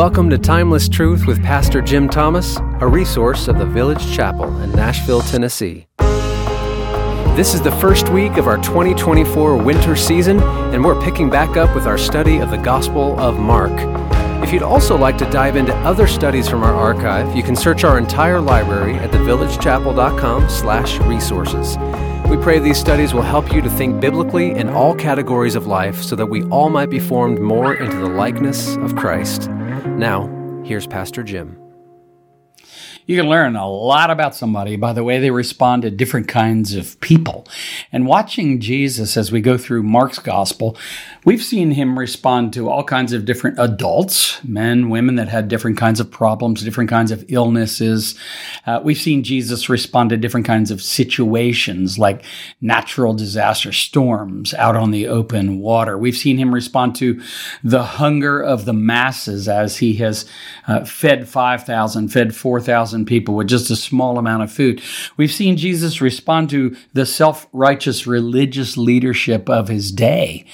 Welcome 0.00 0.30
to 0.30 0.38
Timeless 0.38 0.88
Truth 0.88 1.26
with 1.26 1.42
Pastor 1.42 1.82
Jim 1.82 2.08
Thomas, 2.08 2.56
a 2.80 2.88
resource 2.88 3.48
of 3.48 3.58
the 3.58 3.66
Village 3.66 4.10
Chapel 4.10 4.58
in 4.62 4.72
Nashville, 4.72 5.20
Tennessee. 5.20 5.88
This 7.36 7.52
is 7.52 7.60
the 7.60 7.76
first 7.82 8.08
week 8.08 8.38
of 8.38 8.46
our 8.46 8.56
2024 8.62 9.58
winter 9.58 9.94
season, 9.94 10.40
and 10.40 10.82
we're 10.82 10.98
picking 11.02 11.28
back 11.28 11.58
up 11.58 11.74
with 11.74 11.84
our 11.84 11.98
study 11.98 12.38
of 12.38 12.50
the 12.50 12.56
Gospel 12.56 13.20
of 13.20 13.38
Mark. 13.38 13.72
If 14.42 14.54
you'd 14.54 14.62
also 14.62 14.96
like 14.96 15.18
to 15.18 15.28
dive 15.28 15.56
into 15.56 15.76
other 15.80 16.06
studies 16.06 16.48
from 16.48 16.62
our 16.62 16.74
archive, 16.74 17.36
you 17.36 17.42
can 17.42 17.54
search 17.54 17.84
our 17.84 17.98
entire 17.98 18.40
library 18.40 18.94
at 18.94 19.10
thevillagechapel.com/resources. 19.10 21.76
We 22.30 22.38
pray 22.38 22.58
these 22.58 22.78
studies 22.78 23.12
will 23.12 23.20
help 23.20 23.52
you 23.52 23.60
to 23.60 23.68
think 23.68 24.00
biblically 24.00 24.52
in 24.52 24.70
all 24.70 24.94
categories 24.94 25.56
of 25.56 25.66
life 25.66 26.00
so 26.00 26.16
that 26.16 26.24
we 26.24 26.44
all 26.44 26.70
might 26.70 26.88
be 26.88 26.98
formed 26.98 27.38
more 27.38 27.74
into 27.74 27.98
the 27.98 28.08
likeness 28.08 28.76
of 28.76 28.96
Christ. 28.96 29.50
Now, 30.00 30.30
here's 30.64 30.86
Pastor 30.86 31.22
Jim. 31.22 31.58
You 33.06 33.16
can 33.16 33.28
learn 33.28 33.56
a 33.56 33.68
lot 33.68 34.10
about 34.10 34.34
somebody 34.34 34.76
by 34.76 34.92
the 34.92 35.02
way 35.02 35.18
they 35.18 35.30
respond 35.30 35.82
to 35.82 35.90
different 35.90 36.28
kinds 36.28 36.74
of 36.74 37.00
people. 37.00 37.46
And 37.90 38.06
watching 38.06 38.60
Jesus 38.60 39.16
as 39.16 39.32
we 39.32 39.40
go 39.40 39.56
through 39.56 39.82
Mark's 39.82 40.18
gospel, 40.18 40.76
we've 41.24 41.42
seen 41.42 41.72
him 41.72 41.98
respond 41.98 42.52
to 42.52 42.68
all 42.68 42.84
kinds 42.84 43.12
of 43.12 43.24
different 43.24 43.58
adults, 43.58 44.42
men, 44.44 44.90
women 44.90 45.14
that 45.16 45.28
had 45.28 45.48
different 45.48 45.78
kinds 45.78 45.98
of 45.98 46.10
problems, 46.10 46.62
different 46.62 46.90
kinds 46.90 47.10
of 47.10 47.24
illnesses. 47.28 48.18
Uh, 48.66 48.80
we've 48.84 48.98
seen 48.98 49.24
Jesus 49.24 49.68
respond 49.68 50.10
to 50.10 50.16
different 50.16 50.46
kinds 50.46 50.70
of 50.70 50.82
situations 50.82 51.98
like 51.98 52.22
natural 52.60 53.14
disaster, 53.14 53.72
storms 53.72 54.52
out 54.54 54.76
on 54.76 54.90
the 54.90 55.08
open 55.08 55.58
water. 55.58 55.96
We've 55.96 56.16
seen 56.16 56.36
him 56.36 56.54
respond 56.54 56.96
to 56.96 57.20
the 57.64 57.82
hunger 57.82 58.40
of 58.40 58.66
the 58.66 58.74
masses 58.74 59.48
as 59.48 59.78
he 59.78 59.94
has 59.94 60.26
uh, 60.68 60.84
fed 60.84 61.28
5,000, 61.28 62.08
fed 62.08 62.34
4,000 62.36 62.89
people 63.06 63.34
with 63.34 63.48
just 63.48 63.70
a 63.70 63.76
small 63.76 64.18
amount 64.18 64.42
of 64.42 64.52
food. 64.52 64.82
We've 65.16 65.32
seen 65.32 65.56
Jesus 65.56 66.00
respond 66.00 66.50
to 66.50 66.76
the 66.92 67.06
self 67.06 67.46
righteous 67.52 68.06
religious 68.06 68.76
leadership 68.76 69.48
of 69.48 69.68
his 69.68 69.92
day. 69.92 70.44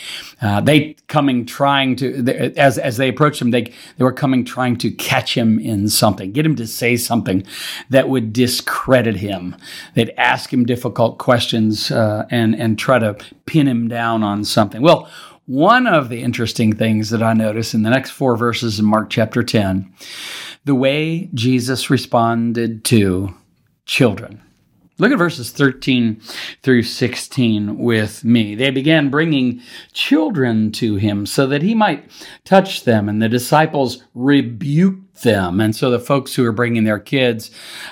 Uh, 0.43 0.61
they 0.61 0.97
coming 1.09 1.47
trying 1.47 1.97
to, 1.97 2.53
as, 2.57 2.79
as 2.79 2.97
they 2.99 3.09
approached 3.09 3.41
him, 3.41 3.51
they, 3.51 3.63
they 3.63 4.05
were 4.05 4.13
coming 4.13 4.45
trying 4.45 4.77
to 4.77 4.91
catch 4.91 5.37
him 5.37 5.59
in 5.59 5.89
something, 5.89 6.33
get 6.33 6.45
him 6.45 6.57
to 6.57 6.67
say 6.67 6.97
something 6.97 7.43
that 7.91 8.09
would 8.09 8.33
discredit 8.33 9.17
him. 9.17 9.57
They'd 9.95 10.13
ask 10.19 10.53
him 10.53 10.67
difficult 10.67 11.19
questions 11.19 11.91
uh, 11.91 12.27
and, 12.31 12.55
and 12.55 12.79
try 12.79 12.99
to 12.99 13.17
pin 13.47 13.67
him 13.67 13.89
down 13.89 14.23
on 14.23 14.45
something. 14.45 14.83
Well, 14.83 15.09
one 15.47 15.87
of 15.87 16.09
the 16.09 16.23
interesting 16.23 16.75
things 16.75 17.11
that 17.11 17.23
I 17.23 17.33
notice 17.33 17.73
in 17.73 17.85
the 17.85 17.91
next 17.91 18.11
four 18.11 18.37
verses 18.37 18.81
in 18.81 18.85
Mark 18.85 19.11
chapter 19.11 19.45
10 19.45 19.93
the 20.67 20.75
way 20.75 21.31
Jesus 21.33 21.89
responded 21.91 22.85
to 22.87 23.35
children. 23.87 24.43
Look 24.99 25.13
at 25.13 25.19
verses 25.19 25.51
13 25.51 26.21
through 26.63 26.83
16 26.83 27.79
with 27.79 28.25
me. 28.25 28.55
They 28.55 28.71
began 28.71 29.11
bringing 29.11 29.61
children 29.93 30.73
to 30.73 30.97
him 30.97 31.25
so 31.27 31.47
that 31.47 31.63
he 31.63 31.75
might 31.75 32.11
touch 32.45 32.85
them, 32.85 33.09
and 33.09 33.23
the 33.23 33.29
disciples 33.29 34.03
rebuked 34.15 35.23
them. 35.23 35.61
And 35.61 35.77
so 35.77 35.91
the 35.91 36.01
folks 36.01 36.35
who 36.35 36.45
are 36.47 36.53
bringing 36.53 36.85
their 36.85 36.99
kids 36.99 37.51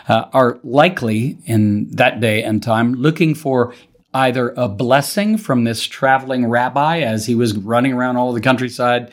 uh, 0.08 0.24
are 0.32 0.58
likely 0.64 1.38
in 1.44 1.90
that 1.90 2.20
day 2.20 2.42
and 2.42 2.62
time 2.62 2.94
looking 2.94 3.34
for 3.34 3.74
either 4.14 4.54
a 4.56 4.68
blessing 4.68 5.36
from 5.36 5.64
this 5.64 5.82
traveling 5.82 6.46
rabbi 6.46 7.00
as 7.00 7.26
he 7.26 7.34
was 7.34 7.56
running 7.56 7.92
around 7.92 8.16
all 8.16 8.32
the 8.32 8.40
countryside, 8.40 9.10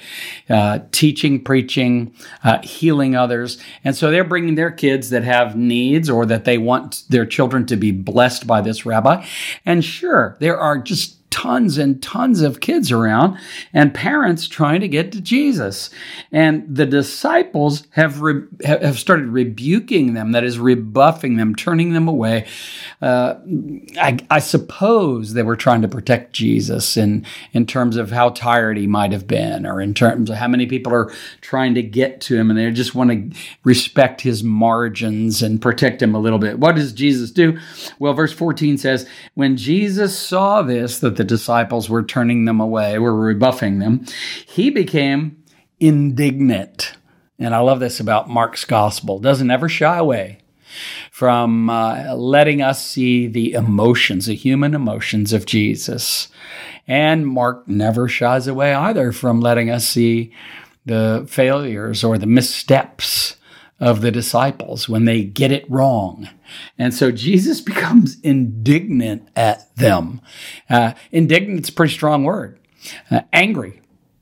uh, 0.49 0.79
teaching, 0.91 1.43
preaching, 1.43 2.13
uh, 2.43 2.61
healing 2.61 3.15
others. 3.15 3.57
And 3.83 3.95
so 3.95 4.11
they're 4.11 4.23
bringing 4.23 4.55
their 4.55 4.71
kids 4.71 5.09
that 5.09 5.23
have 5.23 5.55
needs 5.55 6.09
or 6.09 6.25
that 6.27 6.45
they 6.45 6.57
want 6.57 7.03
their 7.09 7.25
children 7.25 7.65
to 7.65 7.75
be 7.75 7.91
blessed 7.91 8.45
by 8.45 8.61
this 8.61 8.85
rabbi. 8.85 9.25
And 9.65 9.83
sure, 9.83 10.37
there 10.39 10.59
are 10.59 10.77
just 10.77 11.17
tons 11.31 11.77
and 11.77 12.03
tons 12.03 12.41
of 12.41 12.59
kids 12.59 12.91
around 12.91 13.39
and 13.73 13.93
parents 13.93 14.47
trying 14.47 14.81
to 14.81 14.87
get 14.87 15.11
to 15.13 15.21
Jesus. 15.21 15.89
And 16.31 16.63
the 16.67 16.85
disciples 16.85 17.87
have 17.91 18.21
re- 18.21 18.43
have 18.63 18.99
started 18.99 19.27
rebuking 19.27 20.13
them, 20.13 20.33
that 20.33 20.43
is, 20.43 20.59
rebuffing 20.59 21.37
them, 21.37 21.55
turning 21.55 21.93
them 21.93 22.07
away. 22.07 22.47
Uh, 23.01 23.35
I, 23.99 24.19
I, 24.29 24.39
suppose 24.39 25.33
they 25.33 25.43
were 25.43 25.55
trying 25.55 25.81
to 25.81 25.87
protect 25.87 26.33
Jesus 26.33 26.97
in, 26.97 27.25
in 27.53 27.65
terms 27.65 27.95
of 27.95 28.11
how 28.11 28.29
tired 28.29 28.77
he 28.77 28.87
might 28.87 29.11
have 29.11 29.25
been, 29.25 29.65
or 29.65 29.81
in 29.81 29.93
terms 29.93 30.29
of 30.29 30.35
how 30.35 30.47
many 30.47 30.65
people 30.65 30.93
are 30.93 31.11
trying 31.39 31.73
to 31.75 31.81
get 31.81 32.21
to 32.21 32.37
him, 32.37 32.49
and 32.49 32.59
they 32.59 32.69
just 32.71 32.93
want 32.93 33.09
to 33.09 33.39
respect 33.63 34.21
his 34.21 34.43
margins 34.43 35.41
and 35.41 35.61
protect 35.61 36.01
him 36.01 36.13
a 36.13 36.19
little 36.19 36.39
bit. 36.39 36.59
What 36.59 36.75
does 36.75 36.93
Jesus 36.93 37.31
do? 37.31 37.57
Well, 37.99 38.13
verse 38.13 38.33
14 38.33 38.77
says, 38.77 39.07
When 39.33 39.57
Jesus 39.57 40.17
saw 40.17 40.61
this, 40.61 40.99
that 40.99 41.15
the 41.21 41.25
disciples 41.25 41.87
were 41.87 42.01
turning 42.01 42.45
them 42.45 42.59
away, 42.59 42.97
were 42.97 43.15
rebuffing 43.15 43.77
them, 43.77 44.03
he 44.47 44.71
became 44.71 45.43
indignant. 45.79 46.93
And 47.37 47.53
I 47.53 47.59
love 47.59 47.79
this 47.79 47.99
about 47.99 48.27
Mark's 48.27 48.65
gospel. 48.65 49.19
Doesn't 49.19 49.51
ever 49.51 49.69
shy 49.69 49.99
away 49.99 50.39
from 51.11 51.69
uh, 51.69 52.15
letting 52.15 52.63
us 52.63 52.83
see 52.83 53.27
the 53.27 53.53
emotions, 53.53 54.25
the 54.25 54.33
human 54.33 54.73
emotions 54.73 55.31
of 55.31 55.45
Jesus. 55.45 56.27
And 56.87 57.27
Mark 57.27 57.67
never 57.67 58.07
shies 58.07 58.47
away 58.47 58.73
either 58.73 59.11
from 59.11 59.41
letting 59.41 59.69
us 59.69 59.87
see 59.87 60.33
the 60.87 61.27
failures 61.29 62.03
or 62.03 62.17
the 62.17 62.25
missteps 62.25 63.35
of 63.81 64.01
the 64.01 64.11
disciples 64.11 64.87
when 64.87 65.05
they 65.05 65.23
get 65.23 65.51
it 65.51 65.69
wrong. 65.69 66.29
And 66.77 66.93
so 66.93 67.11
Jesus 67.11 67.59
becomes 67.71 68.19
indignant 68.21 69.27
at 69.35 69.75
them. 69.75 70.21
Uh, 70.69 70.93
indignant's 71.11 71.69
a 71.69 71.73
pretty 71.73 71.93
strong 71.93 72.23
word. 72.23 72.59
Uh, 73.09 73.21
angry. 73.33 73.81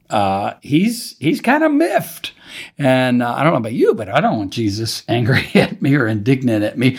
Uh, 0.10 0.56
he's 0.62 1.16
he's 1.20 1.40
kind 1.40 1.64
of 1.64 1.72
miffed. 1.72 2.34
And 2.80 3.22
uh, 3.22 3.32
I 3.32 3.44
don't 3.44 3.54
know 3.54 3.60
about 3.60 3.74
you, 3.74 3.94
but 3.94 4.10
I 4.10 4.22
don't 4.22 4.38
want 4.38 4.54
Jesus 4.54 5.04
angry 5.08 5.52
at 5.54 5.82
me 5.82 5.94
or 5.96 6.08
indignant 6.08 6.64
at 6.64 6.78
me. 6.78 6.98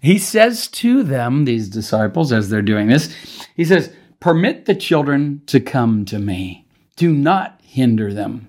He 0.00 0.18
says 0.18 0.66
to 0.68 1.04
them, 1.04 1.44
these 1.44 1.68
disciples, 1.68 2.32
as 2.32 2.48
they're 2.48 2.62
doing 2.62 2.88
this, 2.88 3.14
he 3.54 3.64
says, 3.64 3.94
Permit 4.18 4.64
the 4.64 4.74
children 4.74 5.42
to 5.46 5.60
come 5.60 6.04
to 6.06 6.18
me. 6.18 6.66
Do 6.96 7.12
not 7.12 7.60
hinder 7.62 8.12
them, 8.12 8.48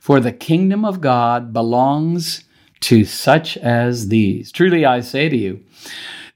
for 0.00 0.18
the 0.18 0.32
kingdom 0.32 0.84
of 0.84 1.00
God 1.00 1.52
belongs 1.52 2.42
to 2.84 3.04
such 3.04 3.56
as 3.58 4.08
these. 4.08 4.52
Truly 4.52 4.84
I 4.84 5.00
say 5.00 5.30
to 5.30 5.36
you, 5.36 5.64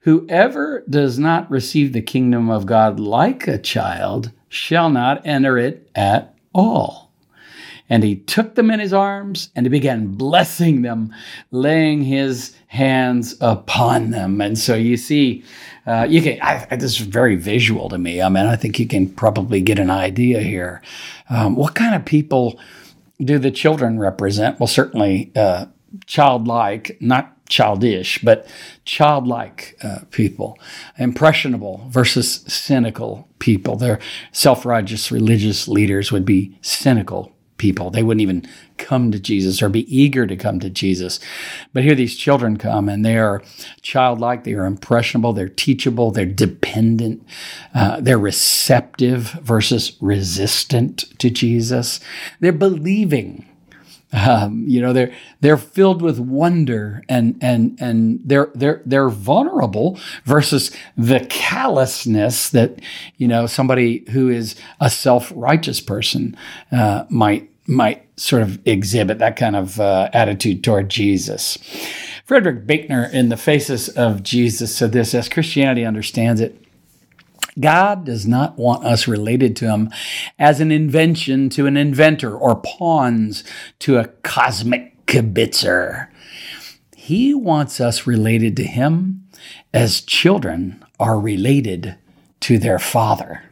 whoever 0.01 0.83
does 0.89 1.19
not 1.19 1.51
receive 1.51 1.93
the 1.93 2.01
kingdom 2.01 2.49
of 2.49 2.65
God 2.65 2.99
like 2.99 3.47
a 3.47 3.59
child 3.59 4.33
shall 4.49 4.89
not 4.89 5.27
enter 5.27 5.59
it 5.59 5.91
at 5.95 6.35
all. 6.55 7.13
And 7.91 8.03
he 8.03 8.17
took 8.17 8.55
them 8.55 8.71
in 8.71 8.81
his 8.81 8.95
arms 8.95 9.51
and 9.55 9.67
he 9.67 9.71
began 9.71 10.15
blessing 10.15 10.81
them, 10.81 11.15
laying 11.51 12.03
his 12.03 12.57
hands 12.69 13.35
upon 13.43 14.11
them. 14.11 14.41
And 14.41 14.59
so 14.59 14.75
you 14.75 14.97
see, 14.97 15.45
uh, 15.87 16.07
you 16.09 16.23
can, 16.23 16.41
I, 16.41 16.77
this 16.77 16.99
is 16.99 17.07
very 17.07 17.37
visual 17.37 17.91
to 17.91 17.99
me. 17.99 18.23
I 18.23 18.31
mean, 18.31 18.47
I 18.47 18.57
think 18.57 18.79
you 18.79 18.87
can 18.87 19.09
probably 19.11 19.61
get 19.61 19.79
an 19.79 19.91
idea 19.91 20.41
here. 20.41 20.81
Um, 21.29 21.57
what 21.57 21.75
kind 21.75 21.95
of 21.95 22.07
people 22.07 22.59
do 23.21 23.39
the 23.39 23.51
children 23.51 23.99
represent? 23.99 24.59
Well, 24.61 24.67
certainly, 24.67 25.31
uh, 25.37 25.67
childlike, 26.07 26.97
not 27.01 27.35
childish, 27.49 28.19
but 28.23 28.47
childlike 28.85 29.77
uh, 29.83 30.01
people, 30.11 30.59
impressionable 30.99 31.87
versus 31.89 32.43
cynical 32.47 33.29
people. 33.39 33.77
Their 33.77 33.99
self 34.33 34.65
righteous 34.65 35.11
religious 35.11 35.69
leaders 35.69 36.13
would 36.13 36.25
be 36.25 36.59
cynical 36.63 37.33
people. 37.59 37.91
They 37.91 38.03
wouldn't 38.03 38.23
even 38.23 38.49
come 38.79 39.11
to 39.11 39.19
Jesus 39.19 39.61
or 39.61 39.69
be 39.69 39.95
eager 39.95 40.27
to 40.27 40.37
come 40.37 40.61
to 40.61 40.71
Jesus. 40.71 41.19
But 41.73 41.83
here 41.83 41.97
these 41.97 42.17
children 42.17 42.57
come 42.57 42.89
and 42.89 43.05
they 43.05 43.19
are 43.19 43.43
childlike, 43.83 44.45
they 44.45 44.55
are 44.55 44.65
impressionable, 44.65 45.33
they're 45.33 45.49
teachable, 45.49 46.13
they're 46.13 46.25
dependent, 46.25 47.27
uh, 47.75 48.01
they're 48.01 48.19
receptive 48.19 49.33
versus 49.43 49.97
resistant 50.01 51.19
to 51.19 51.29
Jesus. 51.29 52.01
They're 52.41 52.53
believing 52.53 53.45
um, 54.13 54.65
you 54.67 54.81
know, 54.81 54.93
they're 54.93 55.13
they're 55.41 55.59
filled 55.59 56.01
with 56.01 56.19
wonder 56.19 57.03
and 57.09 57.39
and 57.43 57.77
and 57.81 58.21
they're 58.25 58.51
they're 58.55 58.83
they're 58.87 59.11
vulnerable 59.11 59.99
versus 60.25 60.75
the 60.97 61.27
callousness 61.29 62.49
that 62.51 62.81
you 63.19 63.29
know 63.29 63.47
somebody 63.47 64.05
who 64.11 64.29
is 64.31 64.57
a 64.81 64.89
self 64.89 65.31
righteous 65.35 65.81
person 65.81 66.37
uh, 66.73 67.05
might 67.11 67.51
might 67.67 68.09
sort 68.19 68.41
of 68.41 68.67
exhibit 68.67 69.19
that 69.19 69.37
kind 69.37 69.55
of 69.55 69.79
uh, 69.79 70.09
attitude 70.15 70.65
toward 70.65 70.89
Jesus. 70.89 71.59
Frederick 72.25 72.67
Buechner, 72.67 73.05
in 73.13 73.29
the 73.29 73.37
Faces 73.37 73.91
of 73.91 74.23
Jesus, 74.23 74.75
said 74.75 74.93
this: 74.93 75.15
as 75.15 75.29
Christianity 75.29 75.85
understands 75.85 76.41
it. 76.41 76.65
God 77.61 78.05
does 78.05 78.27
not 78.27 78.59
want 78.59 78.85
us 78.85 79.09
related 79.09 79.57
to 79.57 79.71
him 79.71 79.91
as 80.39 80.61
an 80.61 80.71
invention 80.71 81.49
to 81.51 81.67
an 81.67 81.77
inventor 81.77 82.37
or 82.37 82.57
pawns 82.57 83.45
to 83.81 83.99
a 83.99 84.09
cosmic 84.23 85.07
kibitzer. 85.07 86.09
He 86.97 87.35
wants 87.35 87.81
us 87.81 88.07
related 88.07 88.57
to 88.57 88.65
him 88.65 89.29
as 89.73 90.01
children 90.01 90.85
are 91.01 91.19
related 91.19 91.97
to 92.41 92.59
their 92.59 92.79
father. 92.79 93.43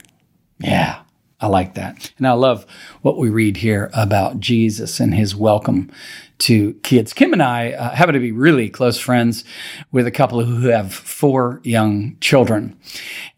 Yeah. 0.58 1.02
I 1.40 1.48
like 1.48 1.74
that. 1.74 2.12
And 2.16 2.26
I 2.26 2.32
love 2.32 2.64
what 3.02 3.18
we 3.18 3.28
read 3.28 3.58
here 3.58 3.90
about 3.92 4.40
Jesus 4.40 5.00
and 5.00 5.14
his 5.14 5.36
welcome 5.36 5.90
to 6.38 6.74
kids. 6.82 7.12
Kim 7.12 7.32
and 7.32 7.42
I 7.42 7.72
uh, 7.72 7.94
happen 7.94 8.14
to 8.14 8.20
be 8.20 8.32
really 8.32 8.68
close 8.68 8.98
friends 8.98 9.44
with 9.90 10.06
a 10.06 10.10
couple 10.10 10.44
who 10.44 10.68
have 10.68 10.92
four 10.92 11.60
young 11.64 12.16
children. 12.20 12.78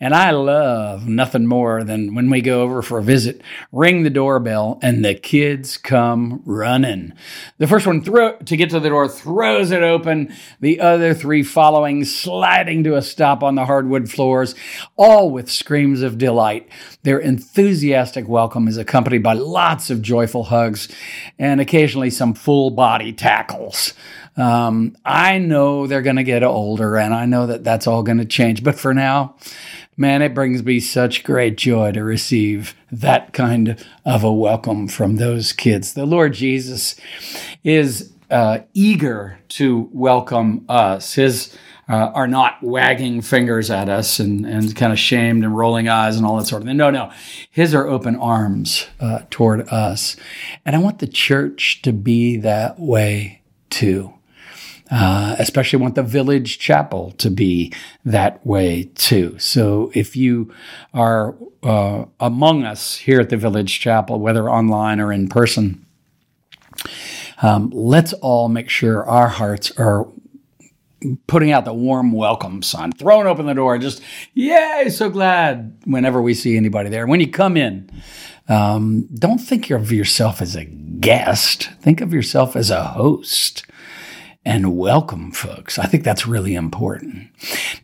And 0.00 0.14
I 0.14 0.30
love 0.30 1.06
nothing 1.06 1.46
more 1.46 1.84
than 1.84 2.14
when 2.14 2.28
we 2.28 2.40
go 2.40 2.62
over 2.62 2.82
for 2.82 2.98
a 2.98 3.02
visit, 3.02 3.40
ring 3.70 4.02
the 4.02 4.10
doorbell, 4.10 4.80
and 4.82 5.04
the 5.04 5.14
kids 5.14 5.76
come 5.76 6.42
running. 6.44 7.12
The 7.58 7.68
first 7.68 7.86
one 7.86 8.02
to 8.02 8.56
get 8.56 8.70
to 8.70 8.80
the 8.80 8.88
door 8.88 9.08
throws 9.08 9.70
it 9.70 9.82
open, 9.82 10.34
the 10.60 10.80
other 10.80 11.14
three 11.14 11.44
following, 11.44 12.04
sliding 12.04 12.82
to 12.84 12.96
a 12.96 13.02
stop 13.02 13.44
on 13.44 13.54
the 13.54 13.66
hardwood 13.66 14.10
floors, 14.10 14.56
all 14.96 15.30
with 15.30 15.50
screams 15.50 16.02
of 16.02 16.18
delight. 16.18 16.68
Their 17.04 17.20
enthusiastic 17.98 18.28
welcome 18.28 18.68
is 18.68 18.76
accompanied 18.76 19.24
by 19.24 19.32
lots 19.32 19.90
of 19.90 20.00
joyful 20.00 20.44
hugs 20.44 20.86
and 21.36 21.60
occasionally 21.60 22.10
some 22.10 22.32
full 22.32 22.70
body 22.70 23.12
tackles. 23.12 23.92
Um, 24.36 24.96
I 25.04 25.38
know 25.38 25.88
they're 25.88 26.00
going 26.00 26.14
to 26.14 26.22
get 26.22 26.44
older 26.44 26.96
and 26.96 27.12
I 27.12 27.26
know 27.26 27.48
that 27.48 27.64
that's 27.64 27.88
all 27.88 28.04
going 28.04 28.18
to 28.18 28.24
change. 28.24 28.62
But 28.62 28.78
for 28.78 28.94
now, 28.94 29.34
man, 29.96 30.22
it 30.22 30.32
brings 30.32 30.62
me 30.62 30.78
such 30.78 31.24
great 31.24 31.56
joy 31.56 31.90
to 31.90 32.04
receive 32.04 32.76
that 32.92 33.32
kind 33.32 33.84
of 34.04 34.22
a 34.22 34.32
welcome 34.32 34.86
from 34.86 35.16
those 35.16 35.52
kids. 35.52 35.94
The 35.94 36.06
Lord 36.06 36.34
Jesus 36.34 36.94
is 37.64 38.12
uh, 38.30 38.60
eager 38.74 39.40
to 39.48 39.90
welcome 39.92 40.64
us. 40.68 41.14
His 41.14 41.52
uh, 41.88 42.10
are 42.14 42.28
not 42.28 42.62
wagging 42.62 43.22
fingers 43.22 43.70
at 43.70 43.88
us 43.88 44.18
and, 44.18 44.44
and 44.44 44.76
kind 44.76 44.92
of 44.92 44.98
shamed 44.98 45.42
and 45.42 45.56
rolling 45.56 45.88
eyes 45.88 46.16
and 46.16 46.26
all 46.26 46.36
that 46.36 46.46
sort 46.46 46.62
of 46.62 46.68
thing. 46.68 46.76
No, 46.76 46.90
no. 46.90 47.10
His 47.50 47.74
are 47.74 47.86
open 47.86 48.16
arms 48.16 48.86
uh, 49.00 49.20
toward 49.30 49.68
us. 49.68 50.16
And 50.66 50.76
I 50.76 50.80
want 50.80 50.98
the 50.98 51.06
church 51.06 51.80
to 51.82 51.92
be 51.92 52.36
that 52.38 52.78
way 52.78 53.42
too. 53.70 54.12
Uh, 54.90 55.36
especially 55.38 55.78
want 55.78 55.94
the 55.96 56.02
village 56.02 56.58
chapel 56.58 57.10
to 57.18 57.30
be 57.30 57.70
that 58.06 58.44
way 58.46 58.90
too. 58.94 59.38
So 59.38 59.90
if 59.94 60.16
you 60.16 60.50
are 60.94 61.36
uh, 61.62 62.06
among 62.18 62.64
us 62.64 62.96
here 62.96 63.20
at 63.20 63.28
the 63.28 63.36
village 63.36 63.80
chapel, 63.80 64.18
whether 64.18 64.48
online 64.48 64.98
or 64.98 65.12
in 65.12 65.28
person, 65.28 65.84
um, 67.42 67.70
let's 67.74 68.14
all 68.14 68.48
make 68.48 68.70
sure 68.70 69.06
our 69.06 69.28
hearts 69.28 69.70
are 69.72 70.08
putting 71.26 71.52
out 71.52 71.64
the 71.64 71.72
warm 71.72 72.12
welcome 72.12 72.62
sign, 72.62 72.92
throwing 72.92 73.26
open 73.26 73.46
the 73.46 73.54
door, 73.54 73.78
just 73.78 74.02
yay, 74.34 74.88
so 74.90 75.08
glad 75.08 75.76
whenever 75.84 76.20
we 76.20 76.34
see 76.34 76.56
anybody 76.56 76.88
there. 76.88 77.06
When 77.06 77.20
you 77.20 77.30
come 77.30 77.56
in, 77.56 77.90
um, 78.48 79.08
don't 79.14 79.38
think 79.38 79.70
of 79.70 79.92
yourself 79.92 80.40
as 80.40 80.56
a 80.56 80.64
guest. 80.64 81.70
Think 81.80 82.00
of 82.00 82.12
yourself 82.12 82.56
as 82.56 82.70
a 82.70 82.82
host 82.82 83.64
and 84.44 84.78
welcome 84.78 85.30
folks. 85.30 85.78
I 85.78 85.84
think 85.84 86.04
that's 86.04 86.26
really 86.26 86.54
important. 86.54 87.28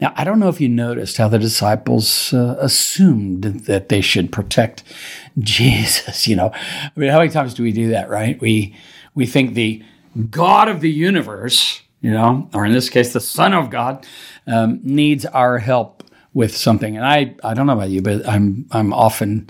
Now, 0.00 0.14
I 0.16 0.24
don't 0.24 0.38
know 0.38 0.48
if 0.48 0.62
you 0.62 0.68
noticed 0.70 1.18
how 1.18 1.28
the 1.28 1.38
disciples 1.38 2.32
uh, 2.32 2.56
assumed 2.58 3.44
that 3.66 3.90
they 3.90 4.00
should 4.00 4.32
protect 4.32 4.82
Jesus. 5.38 6.26
You 6.26 6.36
know, 6.36 6.52
I 6.54 6.90
mean, 6.96 7.10
how 7.10 7.18
many 7.18 7.30
times 7.30 7.52
do 7.52 7.62
we 7.62 7.72
do 7.72 7.90
that, 7.90 8.08
right? 8.08 8.40
We 8.40 8.74
we 9.14 9.26
think 9.26 9.52
the 9.52 9.82
God 10.30 10.68
of 10.68 10.80
the 10.80 10.90
universe 10.90 11.82
you 12.04 12.10
know, 12.10 12.46
or 12.52 12.66
in 12.66 12.72
this 12.74 12.90
case, 12.90 13.14
the 13.14 13.20
Son 13.20 13.54
of 13.54 13.70
God, 13.70 14.06
um, 14.46 14.78
needs 14.82 15.24
our 15.24 15.56
help 15.56 16.04
with 16.34 16.54
something. 16.54 16.98
And 16.98 17.06
I, 17.06 17.34
I 17.42 17.54
don't 17.54 17.66
know 17.66 17.72
about 17.72 17.88
you, 17.88 18.02
but 18.02 18.28
I'm, 18.28 18.66
I'm 18.72 18.92
often 18.92 19.48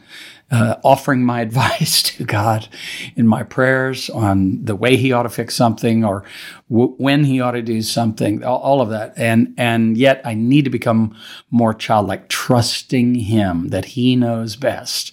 uh, 0.52 0.76
offering 0.84 1.24
my 1.24 1.40
advice 1.48 2.00
to 2.02 2.22
God 2.22 2.68
in 3.16 3.26
my 3.26 3.42
prayers 3.42 4.08
on 4.08 4.64
the 4.64 4.76
way 4.76 4.96
He 4.96 5.10
ought 5.10 5.24
to 5.24 5.30
fix 5.30 5.56
something 5.56 6.04
or 6.04 6.22
w- 6.70 6.94
when 6.96 7.24
He 7.24 7.40
ought 7.40 7.52
to 7.52 7.62
do 7.62 7.82
something, 7.82 8.44
all, 8.44 8.60
all, 8.60 8.80
of 8.80 8.90
that. 8.90 9.14
And 9.16 9.52
and 9.58 9.96
yet 9.96 10.20
I 10.24 10.34
need 10.34 10.62
to 10.62 10.70
become 10.70 11.16
more 11.50 11.74
childlike, 11.74 12.28
trusting 12.28 13.16
Him 13.16 13.70
that 13.70 13.84
He 13.84 14.14
knows 14.14 14.54
best, 14.54 15.12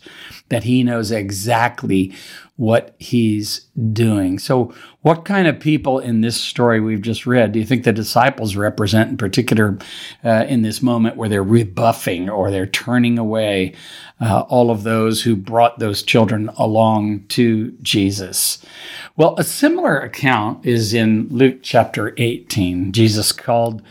that 0.52 0.64
He 0.64 0.84
knows 0.84 1.12
exactly 1.12 2.14
what 2.62 2.94
he's 3.00 3.62
doing. 3.92 4.38
So, 4.38 4.72
what 5.02 5.26
kind 5.26 5.48
of 5.48 5.60
people 5.60 5.98
in 5.98 6.22
this 6.22 6.40
story 6.40 6.80
we've 6.80 7.02
just 7.02 7.26
read 7.26 7.54
do 7.54 7.60
you 7.60 7.66
think 7.66 7.86
the 7.86 7.92
disciples 7.92 8.56
represent 8.56 9.10
in 9.10 9.18
particular 9.18 9.80
uh, 10.24 10.46
in 10.48 10.62
this 10.62 10.80
moment 10.80 11.18
where 11.18 11.28
they're 11.28 11.42
rebuffing 11.42 12.30
or 12.30 12.52
they're 12.52 12.68
turning 12.68 13.18
away 13.18 13.74
uh, 14.20 14.42
all 14.42 14.70
of 14.70 14.84
those 14.84 15.24
who 15.24 15.36
brought 15.36 15.80
those 15.80 16.04
children 16.04 16.50
along 16.56 17.26
to 17.30 17.72
Jesus? 17.82 18.64
Well, 19.18 19.34
a 19.40 19.44
similar 19.44 19.98
account 19.98 20.64
is 20.64 20.94
in 20.94 21.30
Luke 21.30 21.62
chapter 21.64 22.14
18. 22.18 22.92
Jesus 22.92 23.32
called 23.32 23.82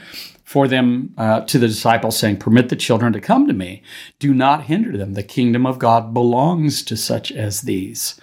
for 0.51 0.67
them 0.67 1.15
uh, 1.17 1.43
to 1.43 1.61
the 1.61 1.69
disciples, 1.69 2.19
saying, 2.19 2.37
Permit 2.37 2.71
the 2.71 2.75
children 2.75 3.13
to 3.13 3.21
come 3.21 3.47
to 3.47 3.53
me. 3.53 3.85
Do 4.19 4.35
not 4.35 4.65
hinder 4.65 4.99
them. 4.99 5.15
The 5.15 5.23
kingdom 5.23 5.65
of 5.65 5.79
God 5.79 6.13
belongs 6.13 6.83
to 6.87 6.97
such 6.97 7.31
as 7.31 7.61
these. 7.61 8.21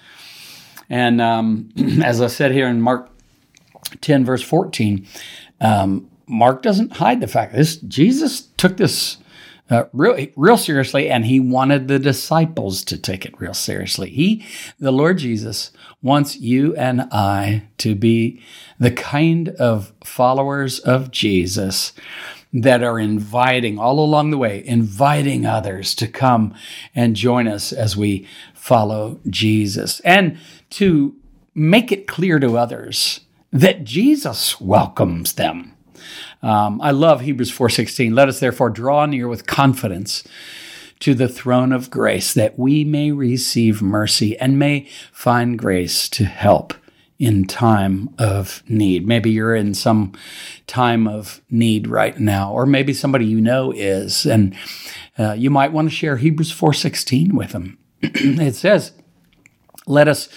And 0.89 1.21
um, 1.21 1.69
as 2.03 2.21
I 2.21 2.27
said 2.27 2.51
here 2.51 2.67
in 2.67 2.81
Mark 2.81 3.09
10, 4.01 4.25
verse 4.25 4.41
14, 4.41 5.07
um, 5.61 6.09
Mark 6.27 6.61
doesn't 6.61 6.97
hide 6.97 7.21
the 7.21 7.27
fact 7.27 7.55
this 7.55 7.77
Jesus 7.77 8.41
took 8.57 8.75
this 8.75 9.19
uh, 9.69 9.85
real, 9.93 10.27
real 10.35 10.57
seriously, 10.57 11.09
and 11.09 11.25
he 11.25 11.39
wanted 11.39 11.87
the 11.87 11.99
disciples 11.99 12.83
to 12.85 12.97
take 12.97 13.25
it 13.25 13.39
real 13.39 13.53
seriously. 13.53 14.09
He, 14.09 14.45
the 14.79 14.91
Lord 14.91 15.17
Jesus, 15.17 15.71
wants 16.01 16.37
you 16.37 16.75
and 16.75 17.01
I 17.11 17.67
to 17.79 17.95
be 17.95 18.41
the 18.79 18.91
kind 18.91 19.49
of 19.49 19.93
followers 20.03 20.79
of 20.79 21.11
Jesus 21.11 21.93
that 22.53 22.81
are 22.81 22.99
inviting 22.99 23.77
all 23.77 23.99
along 23.99 24.31
the 24.31 24.37
way, 24.37 24.65
inviting 24.65 25.45
others 25.45 25.93
to 25.95 26.07
come 26.07 26.55
and 26.95 27.15
join 27.15 27.47
us 27.47 27.71
as 27.71 27.97
we 27.97 28.25
follow 28.53 29.19
Jesus. 29.27 29.99
And 30.01 30.37
to 30.71 31.15
make 31.53 31.91
it 31.91 32.07
clear 32.07 32.39
to 32.39 32.57
others 32.57 33.21
that 33.51 33.83
Jesus 33.83 34.61
welcomes 34.61 35.33
them. 35.33 35.73
Um, 36.41 36.81
I 36.81 36.91
love 36.91 37.21
Hebrews 37.21 37.51
4:16. 37.51 38.13
Let 38.13 38.29
us 38.29 38.39
therefore 38.39 38.69
draw 38.69 39.05
near 39.05 39.27
with 39.27 39.47
confidence 39.47 40.23
to 40.99 41.13
the 41.13 41.27
throne 41.27 41.71
of 41.71 41.89
grace 41.89 42.33
that 42.33 42.57
we 42.57 42.83
may 42.83 43.11
receive 43.11 43.81
mercy 43.81 44.37
and 44.39 44.57
may 44.57 44.87
find 45.11 45.57
grace 45.57 46.09
to 46.09 46.25
help 46.25 46.73
in 47.19 47.45
time 47.45 48.09
of 48.19 48.63
need. 48.67 49.07
Maybe 49.07 49.31
you're 49.31 49.55
in 49.55 49.73
some 49.73 50.13
time 50.67 51.07
of 51.07 51.41
need 51.49 51.87
right 51.87 52.19
now, 52.19 52.51
or 52.51 52.65
maybe 52.65 52.93
somebody 52.93 53.25
you 53.25 53.41
know 53.41 53.71
is, 53.71 54.25
and 54.25 54.55
uh, 55.17 55.33
you 55.33 55.49
might 55.49 55.71
want 55.71 55.89
to 55.89 55.95
share 55.95 56.17
Hebrews 56.17 56.51
4:16 56.51 57.33
with 57.33 57.51
them. 57.51 57.77
it 58.01 58.55
says, 58.55 58.91
"Let 59.87 60.07
us 60.07 60.29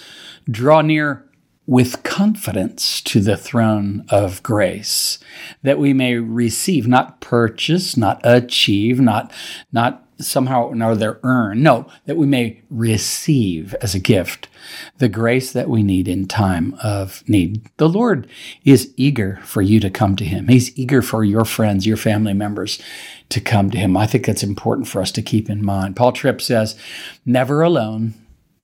draw 0.49 0.81
near 0.81 1.25
with 1.71 2.03
confidence 2.03 2.99
to 2.99 3.21
the 3.21 3.37
throne 3.37 4.03
of 4.09 4.43
grace 4.43 5.19
that 5.63 5.79
we 5.79 5.93
may 5.93 6.17
receive 6.17 6.85
not 6.85 7.21
purchase 7.21 7.95
not 7.95 8.19
achieve 8.25 8.99
not 8.99 9.31
not 9.71 10.05
somehow 10.19 10.65
or 10.65 10.73
another 10.73 11.17
earn. 11.23 11.63
No 11.63 11.87
that 12.07 12.17
we 12.17 12.27
may 12.27 12.61
receive 12.69 13.73
as 13.75 13.95
a 13.95 13.99
gift 13.99 14.49
the 14.97 15.07
grace 15.07 15.53
that 15.53 15.69
we 15.69 15.81
need 15.81 16.09
in 16.09 16.27
time 16.27 16.75
of 16.83 17.23
need. 17.29 17.65
The 17.77 17.87
lord 17.87 18.27
is 18.65 18.93
eager 18.97 19.39
for 19.41 19.61
you 19.61 19.79
to 19.79 19.89
come 19.89 20.17
to 20.17 20.25
him. 20.25 20.49
He's 20.49 20.77
eager 20.77 21.01
for 21.01 21.23
your 21.23 21.45
friends 21.45 21.87
your 21.87 21.95
family 21.95 22.33
members 22.33 22.81
to 23.29 23.39
come 23.39 23.71
to 23.71 23.77
him. 23.77 23.95
I 23.95 24.07
think 24.07 24.25
that's 24.25 24.43
important 24.43 24.89
for 24.89 25.01
us 25.01 25.13
to 25.13 25.21
keep 25.21 25.49
in 25.49 25.63
mind. 25.63 25.95
Paul 25.95 26.11
Tripp 26.11 26.41
says 26.41 26.77
never 27.25 27.61
alone 27.61 28.13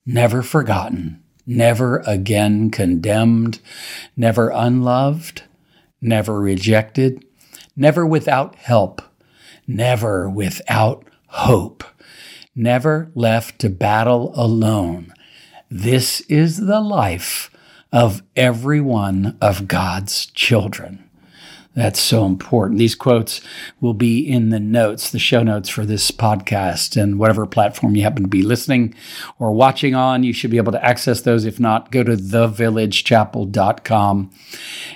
never 0.04 0.42
forgotten 0.42 1.22
never 1.48 2.02
again 2.06 2.70
condemned, 2.70 3.58
never 4.16 4.50
unloved, 4.50 5.42
never 6.00 6.38
rejected, 6.38 7.24
never 7.74 8.06
without 8.06 8.54
help, 8.56 9.00
never 9.66 10.28
without 10.28 11.08
hope, 11.28 11.82
never 12.54 13.10
left 13.14 13.58
to 13.58 13.70
battle 13.70 14.32
alone. 14.36 15.12
This 15.70 16.20
is 16.22 16.58
the 16.58 16.80
life 16.80 17.50
of 17.90 18.22
every 18.36 18.80
one 18.80 19.38
of 19.40 19.66
God's 19.66 20.26
children. 20.26 21.07
That's 21.78 22.00
so 22.00 22.26
important. 22.26 22.80
These 22.80 22.96
quotes 22.96 23.40
will 23.80 23.94
be 23.94 24.18
in 24.18 24.50
the 24.50 24.58
notes, 24.58 25.12
the 25.12 25.20
show 25.20 25.44
notes 25.44 25.68
for 25.68 25.86
this 25.86 26.10
podcast, 26.10 27.00
and 27.00 27.20
whatever 27.20 27.46
platform 27.46 27.94
you 27.94 28.02
happen 28.02 28.24
to 28.24 28.28
be 28.28 28.42
listening 28.42 28.96
or 29.38 29.52
watching 29.52 29.94
on, 29.94 30.24
you 30.24 30.32
should 30.32 30.50
be 30.50 30.56
able 30.56 30.72
to 30.72 30.84
access 30.84 31.20
those. 31.20 31.44
If 31.44 31.60
not, 31.60 31.92
go 31.92 32.02
to 32.02 32.16
thevillagechapel.com 32.16 34.30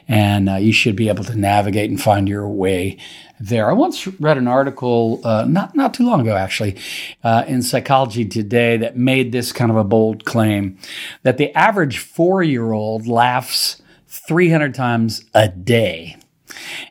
and 0.08 0.48
uh, 0.48 0.56
you 0.56 0.72
should 0.72 0.96
be 0.96 1.08
able 1.08 1.22
to 1.22 1.36
navigate 1.36 1.88
and 1.88 2.02
find 2.02 2.28
your 2.28 2.48
way 2.48 2.98
there. 3.38 3.70
I 3.70 3.74
once 3.74 4.08
read 4.20 4.36
an 4.36 4.48
article, 4.48 5.20
uh, 5.22 5.44
not 5.48 5.76
not 5.76 5.94
too 5.94 6.04
long 6.04 6.22
ago, 6.22 6.34
actually, 6.34 6.76
uh, 7.22 7.44
in 7.46 7.62
Psychology 7.62 8.24
Today 8.24 8.76
that 8.78 8.96
made 8.96 9.30
this 9.30 9.52
kind 9.52 9.70
of 9.70 9.76
a 9.76 9.84
bold 9.84 10.24
claim 10.24 10.78
that 11.22 11.38
the 11.38 11.56
average 11.56 11.98
four 11.98 12.42
year 12.42 12.72
old 12.72 13.06
laughs 13.06 13.80
300 14.08 14.74
times 14.74 15.24
a 15.32 15.48
day, 15.48 16.16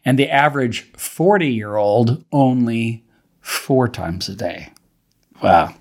and 0.04 0.18
the 0.18 0.30
average 0.30 0.92
40 0.94 1.48
year 1.48 1.76
old 1.76 2.24
only 2.32 3.04
four 3.42 3.88
times 3.88 4.30
a 4.30 4.36
day. 4.36 4.70
Wow. 5.42 5.76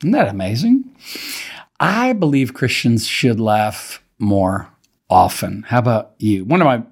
Isn't 0.00 0.12
that 0.12 0.28
amazing? 0.28 0.96
I 1.80 2.12
believe 2.12 2.54
Christians 2.54 3.06
should 3.06 3.40
laugh 3.40 4.02
more 4.18 4.70
often. 5.08 5.62
How 5.68 5.78
about 5.78 6.14
you? 6.18 6.44
One 6.44 6.60
of 6.60 6.66
my 6.66 6.82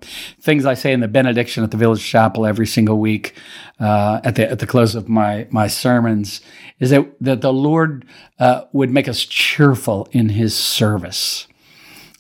things 0.40 0.66
I 0.66 0.74
say 0.74 0.92
in 0.92 1.00
the 1.00 1.08
benediction 1.08 1.64
at 1.64 1.70
the 1.70 1.76
Village 1.76 2.04
Chapel 2.04 2.46
every 2.46 2.66
single 2.66 2.98
week 2.98 3.34
uh, 3.80 4.20
at 4.22 4.36
the 4.36 4.48
at 4.48 4.60
the 4.60 4.66
close 4.66 4.94
of 4.94 5.08
my 5.08 5.48
my 5.50 5.66
sermons 5.66 6.40
is 6.78 6.90
that 6.90 7.06
that 7.20 7.40
the 7.40 7.52
Lord 7.52 8.04
uh, 8.38 8.62
would 8.72 8.90
make 8.90 9.08
us 9.08 9.24
cheerful 9.24 10.08
in 10.12 10.28
His 10.30 10.54
service, 10.54 11.48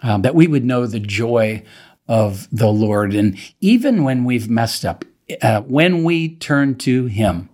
um, 0.02 0.22
that 0.22 0.34
we 0.34 0.48
would 0.48 0.64
know 0.64 0.86
the 0.86 1.00
joy 1.00 1.62
of 2.08 2.48
the 2.50 2.68
Lord, 2.70 3.14
and 3.14 3.36
even 3.60 4.04
when 4.04 4.24
we've 4.24 4.48
messed 4.48 4.84
up, 4.84 5.04
uh, 5.42 5.62
when 5.62 6.04
we 6.04 6.36
turn 6.36 6.76
to 6.78 7.06
Him. 7.06 7.48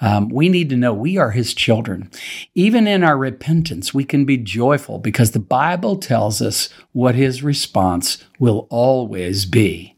Um, 0.00 0.28
we 0.28 0.48
need 0.48 0.68
to 0.70 0.76
know 0.76 0.94
we 0.94 1.16
are 1.16 1.32
his 1.32 1.52
children. 1.52 2.12
Even 2.54 2.86
in 2.86 3.02
our 3.02 3.18
repentance, 3.18 3.92
we 3.92 4.04
can 4.04 4.24
be 4.24 4.36
joyful 4.36 5.00
because 5.00 5.32
the 5.32 5.40
Bible 5.40 5.96
tells 5.96 6.40
us 6.40 6.68
what 6.92 7.16
his 7.16 7.42
response 7.42 8.24
will 8.38 8.68
always 8.70 9.46
be. 9.46 9.96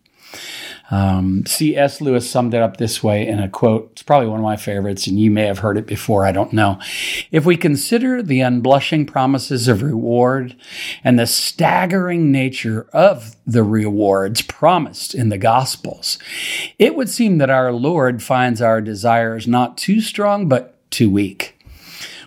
Um, 0.91 1.47
C.S. 1.47 2.01
Lewis 2.01 2.29
summed 2.29 2.53
it 2.53 2.63
up 2.63 2.77
this 2.77 3.03
way 3.03 3.27
in 3.27 3.39
a 3.39 3.49
quote. 3.49 3.91
It's 3.93 4.03
probably 4.03 4.29
one 4.29 4.41
of 4.41 4.45
my 4.45 4.57
favorites, 4.57 5.07
and 5.07 5.21
you 5.21 5.31
may 5.31 5.47
have 5.47 5.61
heard 5.61 5.79
it 5.79 5.87
before. 5.87 6.27
I 6.27 6.33
don't 6.33 6.53
know. 6.53 6.81
If 7.31 7.47
we 7.47 7.57
consider 7.57 8.23
the 8.23 8.41
unblushing 8.41 9.07
promises 9.07 9.69
of 9.69 9.83
reward 9.83 10.57
and 11.05 11.19
the 11.19 11.27
staggering 11.27 12.33
nature 12.33 12.89
of 12.93 13.37
the 13.47 13.63
rewards 13.63 14.43
promised 14.43 15.15
in 15.15 15.29
the 15.29 15.39
Gospels, 15.39 16.19
it 16.79 16.97
would 16.97 17.09
seem 17.09 17.39
that 17.39 17.51
our 17.51 17.73
Lord 17.73 18.23
finds 18.23 18.61
our 18.61 18.81
desires 18.81 19.47
not 19.47 19.79
too 19.79 20.01
strong, 20.01 20.49
but 20.49 20.77
too 20.91 21.11
weak. 21.11 21.57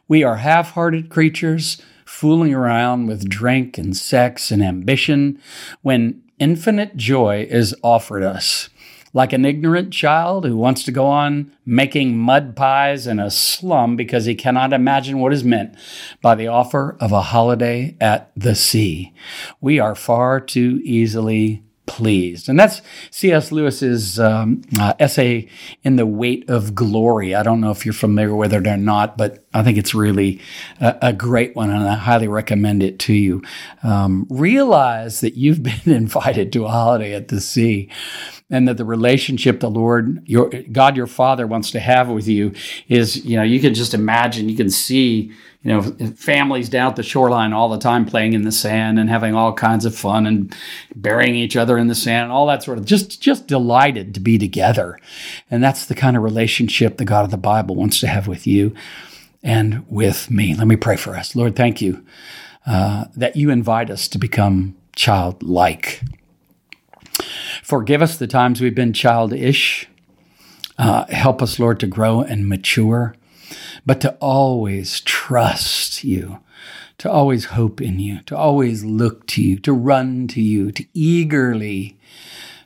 We 0.08 0.24
are 0.24 0.38
half 0.38 0.72
hearted 0.72 1.10
creatures 1.10 1.82
fooling 2.06 2.54
around 2.54 3.08
with 3.08 3.28
drink 3.28 3.78
and 3.78 3.98
sex 3.98 4.52
and 4.52 4.64
ambition 4.64 5.42
when 5.82 6.23
infinite 6.40 6.96
joy 6.96 7.48
is 7.50 7.76
offered 7.84 8.24
us. 8.24 8.70
Like 9.16 9.32
an 9.32 9.46
ignorant 9.46 9.94
child 9.94 10.44
who 10.44 10.58
wants 10.58 10.84
to 10.84 10.92
go 10.92 11.06
on 11.06 11.52
making 11.66 12.18
mud 12.18 12.56
pies 12.56 13.06
in 13.06 13.20
a 13.20 13.30
slum 13.30 13.96
because 13.96 14.26
he 14.26 14.34
cannot 14.34 14.74
imagine 14.74 15.20
what 15.20 15.34
is 15.34 15.44
meant 15.44 15.76
by 16.22 16.34
the 16.34 16.48
offer 16.48 16.98
of 17.00 17.12
a 17.12 17.22
holiday 17.22 17.96
at 18.02 18.32
the 18.36 18.56
sea. 18.56 19.14
We 19.62 19.80
are 19.80 19.94
far 19.94 20.40
too 20.40 20.82
easily 20.84 21.64
pleased. 21.86 22.50
And 22.50 22.60
that's 22.60 22.82
C.S. 23.12 23.52
Lewis's 23.52 24.20
um, 24.20 24.62
uh, 24.80 24.94
essay 25.00 25.50
in 25.84 25.96
The 25.96 26.06
Weight 26.06 26.50
of 26.50 26.76
Glory. 26.76 27.36
I 27.36 27.44
don't 27.44 27.62
know 27.62 27.72
if 27.72 27.86
you're 27.86 27.94
familiar 27.94 28.36
with 28.36 28.54
it 28.54 28.66
or 28.68 28.78
not, 28.78 29.18
but 29.18 29.46
I 29.54 29.64
think 29.64 29.78
it's 29.78 29.94
really 29.94 30.42
a, 30.80 30.98
a 31.02 31.14
great 31.14 31.56
one, 31.56 31.70
and 31.70 31.88
I 31.88 31.96
highly 31.96 32.28
recommend 32.28 32.84
it 32.84 33.00
to 33.00 33.14
you. 33.14 33.44
Um, 33.84 34.26
realize 34.30 35.22
that 35.22 35.36
you've 35.36 35.64
been 35.86 35.94
invited 35.94 36.54
to 36.54 36.66
a 36.66 36.70
holiday 36.70 37.14
at 37.14 37.28
the 37.28 37.42
sea. 37.42 37.90
And 38.50 38.68
that 38.68 38.78
the 38.78 38.86
relationship 38.86 39.62
the 39.62 39.70
Lord, 39.70 40.22
your 40.28 40.50
God, 40.72 40.96
your 40.96 41.08
Father 41.08 41.48
wants 41.48 41.72
to 41.72 41.80
have 41.80 42.10
with 42.10 42.28
you 42.28 42.54
is, 42.88 43.26
you 43.26 43.36
know, 43.36 43.44
you 43.44 43.60
can 43.60 43.74
just 43.74 43.94
imagine, 43.94 44.48
you 44.48 44.56
can 44.56 44.70
see, 44.70 45.32
you 45.64 45.72
know, 45.72 45.82
families 46.16 46.70
down 46.70 46.90
at 46.92 46.96
the 46.96 47.04
shoreline 47.04 47.54
all 47.54 47.70
the 47.70 47.80
time 47.80 48.06
playing 48.06 48.34
in 48.34 48.44
the 48.44 48.52
sand 48.52 49.00
and 49.00 49.10
having 49.10 49.34
all 49.34 49.54
kinds 49.54 49.86
of 49.86 49.96
fun 49.96 50.28
and 50.28 50.56
burying 50.96 51.36
each 51.36 51.56
other 51.56 51.78
in 51.78 51.88
the 51.88 51.96
sand 51.96 52.26
and 52.26 52.32
all 52.32 52.46
that 52.48 52.62
sort 52.62 52.78
of 52.78 52.86
just 52.86 53.22
just 53.22 53.48
delighted 53.48 54.14
to 54.14 54.20
be 54.20 54.38
together. 54.38 55.00
And 55.50 55.64
that's 55.64 55.86
the 55.86 55.96
kind 55.96 56.16
of 56.16 56.22
relationship 56.22 56.98
the 56.98 57.06
God 57.06 57.26
of 57.26 57.32
the 57.32 57.38
Bible 57.38 57.76
wants 57.76 58.00
to 58.02 58.08
have 58.08 58.28
with 58.28 58.46
you 58.46 58.76
and 59.42 59.86
with 59.90 60.30
me. 60.30 60.54
Let 60.54 60.68
me 60.68 60.76
pray 60.76 60.96
for 60.96 61.16
us. 61.16 61.36
Lord, 61.36 61.56
thank 61.56 61.82
you 61.82 62.06
uh, 62.66 63.06
that 63.16 63.36
you 63.36 63.50
invite 63.50 63.90
us 63.90 64.08
to 64.10 64.18
become 64.18 64.76
childlike. 64.96 66.02
Forgive 67.64 68.02
us 68.02 68.18
the 68.18 68.28
times 68.28 68.62
we've 68.62 68.76
been 68.76 68.94
childish. 68.94 69.88
Uh, 70.78 71.06
help 71.08 71.42
us, 71.42 71.60
Lord, 71.60 71.80
to 71.80 71.88
grow 71.88 72.22
and 72.22 72.48
mature 72.48 73.16
but 73.86 74.02
to 74.02 74.14
always 74.16 75.02
trust 75.02 76.04
you, 76.04 76.40
to 76.98 77.12
always 77.12 77.46
hope 77.46 77.82
in 77.82 78.00
you, 78.00 78.22
to 78.24 78.38
always 78.38 78.84
look 78.84 79.28
to 79.28 79.42
you, 79.42 79.58
to 79.60 79.74
run 79.74 80.28
to 80.30 80.42
you, 80.42 80.72
to 80.72 80.86
eagerly 80.94 81.98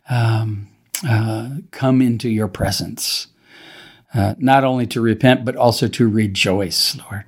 um, 0.10 0.68
uh, 1.08 1.50
come 1.72 2.02
into 2.02 2.30
your 2.30 2.48
presence. 2.48 3.28
Uh, 4.14 4.36
not 4.38 4.64
only 4.64 4.88
to 4.88 5.02
repent, 5.02 5.44
but 5.44 5.56
also 5.56 5.88
to 5.88 6.08
rejoice, 6.08 6.98
Lord, 6.98 7.26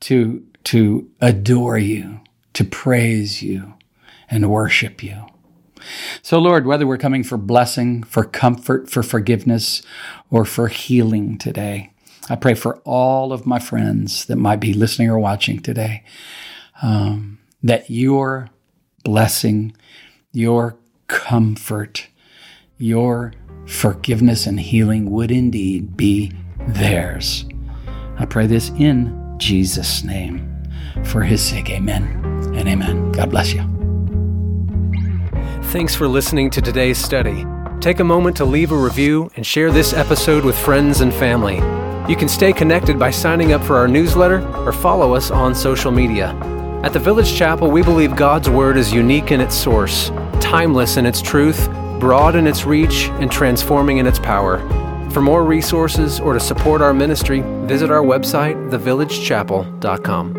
to, 0.00 0.44
to 0.64 1.10
adore 1.20 1.78
you, 1.78 2.20
to 2.54 2.64
praise 2.64 3.42
you, 3.42 3.74
and 4.30 4.50
worship 4.50 5.02
you. 5.02 5.26
So, 6.22 6.38
Lord, 6.38 6.66
whether 6.66 6.86
we're 6.86 6.98
coming 6.98 7.24
for 7.24 7.36
blessing, 7.36 8.02
for 8.02 8.24
comfort, 8.24 8.90
for 8.90 9.02
forgiveness, 9.02 9.82
or 10.30 10.44
for 10.44 10.68
healing 10.68 11.38
today, 11.38 11.92
I 12.30 12.36
pray 12.36 12.54
for 12.54 12.76
all 12.84 13.32
of 13.32 13.46
my 13.46 13.58
friends 13.58 14.26
that 14.26 14.36
might 14.36 14.60
be 14.60 14.74
listening 14.74 15.08
or 15.08 15.18
watching 15.18 15.60
today 15.60 16.04
um, 16.82 17.38
that 17.62 17.88
your 17.88 18.50
blessing, 19.04 19.74
your 20.32 20.76
comfort, 21.06 22.08
your 22.76 23.32
forgiveness 23.66 24.46
and 24.46 24.60
healing 24.60 25.10
would 25.10 25.30
indeed 25.30 25.96
be 25.96 26.32
theirs. 26.66 27.44
I 28.18 28.26
pray 28.26 28.46
this 28.46 28.70
in 28.70 29.34
Jesus' 29.38 30.04
name. 30.04 30.44
For 31.04 31.22
his 31.22 31.42
sake, 31.42 31.70
amen 31.70 32.04
and 32.54 32.68
amen. 32.68 33.12
God 33.12 33.30
bless 33.30 33.52
you. 33.52 33.77
Thanks 35.68 35.94
for 35.94 36.08
listening 36.08 36.48
to 36.52 36.62
today's 36.62 36.96
study. 36.96 37.44
Take 37.78 38.00
a 38.00 38.04
moment 38.04 38.38
to 38.38 38.46
leave 38.46 38.72
a 38.72 38.76
review 38.76 39.30
and 39.36 39.44
share 39.44 39.70
this 39.70 39.92
episode 39.92 40.42
with 40.42 40.58
friends 40.58 41.02
and 41.02 41.12
family. 41.12 41.56
You 42.10 42.16
can 42.16 42.26
stay 42.26 42.54
connected 42.54 42.98
by 42.98 43.10
signing 43.10 43.52
up 43.52 43.62
for 43.62 43.76
our 43.76 43.86
newsletter 43.86 44.40
or 44.64 44.72
follow 44.72 45.14
us 45.14 45.30
on 45.30 45.54
social 45.54 45.90
media. 45.90 46.30
At 46.84 46.94
the 46.94 46.98
Village 46.98 47.34
Chapel, 47.34 47.70
we 47.70 47.82
believe 47.82 48.16
God's 48.16 48.48
Word 48.48 48.78
is 48.78 48.94
unique 48.94 49.30
in 49.30 49.42
its 49.42 49.54
source, 49.54 50.08
timeless 50.40 50.96
in 50.96 51.04
its 51.04 51.20
truth, 51.20 51.68
broad 52.00 52.34
in 52.34 52.46
its 52.46 52.64
reach, 52.64 53.10
and 53.20 53.30
transforming 53.30 53.98
in 53.98 54.06
its 54.06 54.18
power. 54.18 54.60
For 55.10 55.20
more 55.20 55.44
resources 55.44 56.18
or 56.18 56.32
to 56.32 56.40
support 56.40 56.80
our 56.80 56.94
ministry, 56.94 57.42
visit 57.66 57.90
our 57.90 58.02
website, 58.02 58.56
thevillagechapel.com. 58.70 60.37